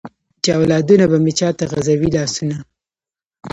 [0.43, 2.57] چې اولادونه به مې چاته غزوي لاسونه؟